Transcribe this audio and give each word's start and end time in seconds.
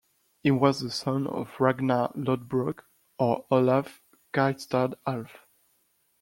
He 0.41 0.49
was 0.49 0.79
the 0.79 0.89
son 0.89 1.27
of 1.27 1.59
Ragnar 1.59 2.11
Lodbrok 2.13 2.85
or 3.19 3.45
Olaf 3.51 4.01
Geirstad-Alf. 4.33 5.45